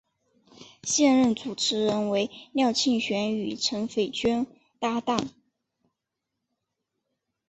[0.81, 4.47] 现任主持人为廖庆学与陈斐娟
[4.79, 5.29] 搭档。